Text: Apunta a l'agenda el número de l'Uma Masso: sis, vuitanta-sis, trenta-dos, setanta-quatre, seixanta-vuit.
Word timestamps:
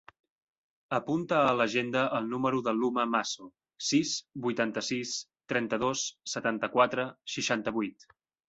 Apunta 0.97 1.41
a 1.49 1.51
l'agenda 1.57 2.01
el 2.19 2.29
número 2.31 2.61
de 2.69 2.73
l'Uma 2.79 3.05
Masso: 3.17 3.47
sis, 3.91 4.15
vuitanta-sis, 4.49 5.13
trenta-dos, 5.55 6.09
setanta-quatre, 6.37 7.11
seixanta-vuit. 7.37 8.13